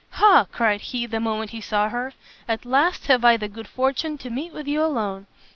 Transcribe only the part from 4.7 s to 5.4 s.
alone!